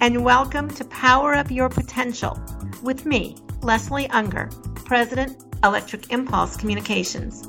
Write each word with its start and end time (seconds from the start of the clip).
and 0.00 0.24
welcome 0.24 0.70
to 0.70 0.86
Power 0.86 1.34
Up 1.34 1.50
Your 1.50 1.68
Potential 1.68 2.40
with 2.82 3.04
me, 3.04 3.36
Leslie 3.60 4.08
Ungar, 4.08 4.48
President, 4.86 5.44
Electric 5.62 6.10
Impulse 6.10 6.56
Communications. 6.56 7.42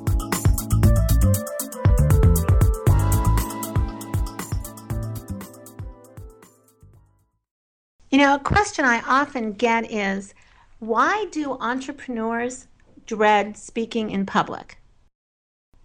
You 8.11 8.17
know, 8.17 8.35
a 8.35 8.41
question 8.43 8.83
I 8.83 9.01
often 9.07 9.53
get 9.53 9.89
is 9.89 10.33
why 10.79 11.27
do 11.31 11.53
entrepreneurs 11.61 12.67
dread 13.05 13.55
speaking 13.55 14.09
in 14.09 14.25
public? 14.25 14.81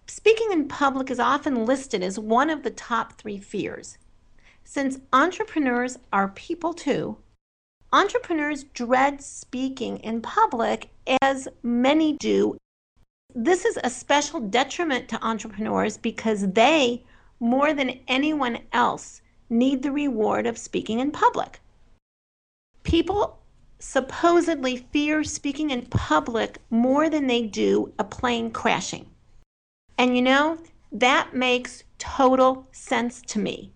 Speaking 0.07 0.51
in 0.51 0.67
public 0.67 1.09
is 1.09 1.21
often 1.21 1.65
listed 1.65 2.03
as 2.03 2.19
one 2.19 2.49
of 2.49 2.63
the 2.63 2.71
top 2.71 3.13
three 3.13 3.37
fears. 3.37 3.97
Since 4.67 4.99
entrepreneurs 5.13 5.99
are 6.11 6.29
people 6.29 6.73
too, 6.73 7.17
entrepreneurs 7.93 8.63
dread 8.63 9.21
speaking 9.21 9.99
in 9.99 10.21
public 10.21 10.89
as 11.21 11.47
many 11.61 12.13
do. 12.13 12.57
This 13.33 13.63
is 13.63 13.77
a 13.83 13.89
special 13.89 14.39
detriment 14.39 15.07
to 15.09 15.23
entrepreneurs 15.23 15.97
because 15.97 16.51
they, 16.51 17.03
more 17.39 17.73
than 17.73 17.99
anyone 18.07 18.59
else, 18.73 19.21
need 19.49 19.83
the 19.83 19.91
reward 19.91 20.47
of 20.47 20.57
speaking 20.57 20.99
in 20.99 21.11
public. 21.11 21.61
People 22.83 23.39
supposedly 23.77 24.77
fear 24.91 25.23
speaking 25.23 25.69
in 25.69 25.85
public 25.85 26.57
more 26.71 27.07
than 27.07 27.27
they 27.27 27.43
do 27.43 27.93
a 27.99 28.03
plane 28.03 28.49
crashing. 28.49 29.05
And 29.97 30.15
you 30.15 30.23
know, 30.23 30.57
that 30.91 31.35
makes 31.35 31.83
total 31.99 32.67
sense 32.71 33.21
to 33.27 33.39
me. 33.39 33.71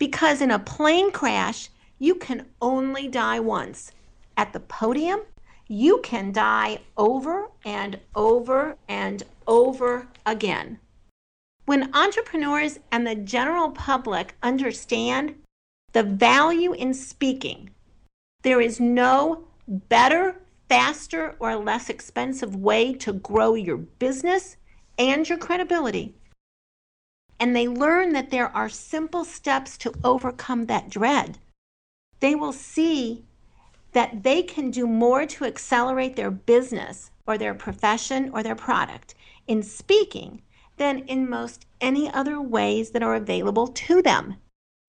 Because 0.00 0.40
in 0.40 0.50
a 0.50 0.58
plane 0.58 1.12
crash, 1.12 1.68
you 1.98 2.14
can 2.14 2.46
only 2.62 3.06
die 3.06 3.38
once. 3.38 3.92
At 4.34 4.54
the 4.54 4.60
podium, 4.60 5.20
you 5.68 6.00
can 6.02 6.32
die 6.32 6.80
over 6.96 7.50
and 7.66 8.00
over 8.14 8.76
and 8.88 9.22
over 9.46 10.08
again. 10.24 10.78
When 11.66 11.94
entrepreneurs 11.94 12.80
and 12.90 13.06
the 13.06 13.14
general 13.14 13.72
public 13.72 14.34
understand 14.42 15.34
the 15.92 16.02
value 16.02 16.72
in 16.72 16.94
speaking, 16.94 17.68
there 18.42 18.60
is 18.62 18.80
no 18.80 19.44
better, 19.68 20.40
faster, 20.70 21.36
or 21.38 21.56
less 21.56 21.90
expensive 21.90 22.56
way 22.56 22.94
to 22.94 23.12
grow 23.12 23.52
your 23.54 23.76
business 23.76 24.56
and 24.98 25.28
your 25.28 25.36
credibility 25.36 26.14
and 27.40 27.56
they 27.56 27.66
learn 27.66 28.12
that 28.12 28.30
there 28.30 28.54
are 28.54 28.68
simple 28.68 29.24
steps 29.24 29.78
to 29.78 29.92
overcome 30.04 30.66
that 30.66 30.90
dread, 30.90 31.38
they 32.20 32.34
will 32.34 32.52
see 32.52 33.24
that 33.92 34.22
they 34.22 34.42
can 34.42 34.70
do 34.70 34.86
more 34.86 35.26
to 35.26 35.46
accelerate 35.46 36.14
their 36.14 36.30
business 36.30 37.10
or 37.26 37.38
their 37.38 37.54
profession 37.54 38.30
or 38.34 38.42
their 38.42 38.54
product 38.54 39.14
in 39.48 39.62
speaking 39.62 40.42
than 40.76 40.98
in 41.00 41.28
most 41.28 41.66
any 41.80 42.12
other 42.12 42.40
ways 42.40 42.90
that 42.90 43.02
are 43.02 43.14
available 43.14 43.66
to 43.66 44.02
them. 44.02 44.36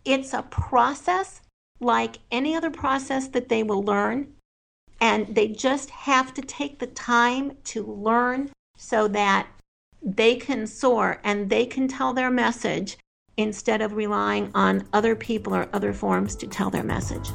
It's 0.04 0.34
a 0.34 0.44
process 0.44 1.42
like 1.80 2.18
any 2.32 2.56
other 2.56 2.70
process 2.70 3.28
that 3.30 3.50
they 3.50 3.64
will 3.64 3.82
learn, 3.82 4.34
and 5.00 5.34
they 5.36 5.48
just 5.48 5.90
have 5.90 6.34
to 6.36 6.42
take 6.42 6.80
the 6.80 6.88
time 6.88 7.58
to 7.64 7.84
learn 7.84 8.52
so 8.78 9.08
that 9.08 9.48
they 10.02 10.36
can 10.36 10.68
soar 10.68 11.20
and 11.24 11.50
they 11.50 11.66
can 11.66 11.88
tell 11.88 12.14
their 12.14 12.32
message 12.32 12.98
instead 13.38 13.82
of 13.82 13.94
relying 13.94 14.52
on 14.54 14.88
other 14.94 15.16
people 15.16 15.56
or 15.56 15.70
other 15.74 15.94
forms 15.94 16.36
to 16.36 16.48
tell 16.48 16.70
their 16.70 16.84
message. 16.84 17.30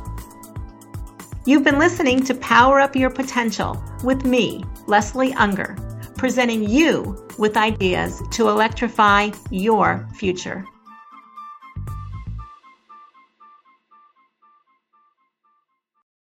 You've 1.47 1.65
been 1.65 1.79
listening 1.79 2.23
to 2.25 2.35
Power 2.35 2.81
Up 2.81 2.97
Your 2.97 3.11
Potential 3.11 3.83
with 4.03 4.25
me, 4.25 4.65
Leslie 4.87 5.33
Ungar, 5.33 5.77
presenting 6.17 6.69
you 6.69 7.25
with 7.39 7.57
ideas 7.57 8.21
to 8.33 8.49
electrify 8.49 9.31
your 9.51 10.09
future. 10.15 10.67